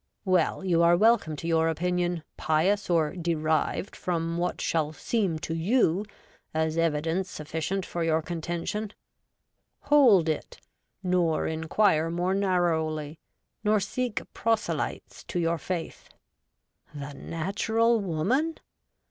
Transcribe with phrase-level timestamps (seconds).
[0.25, 5.53] Well, you are welcome to your opinion, pious, or derived from what shall seem to
[5.53, 6.05] you
[6.55, 8.93] as evidence sufficient for your contention.
[9.81, 10.59] Hold it,
[11.03, 13.19] nor inquire more narrowly,
[13.63, 16.09] nor seek proselytes to your faith.
[16.95, 18.57] The natural woman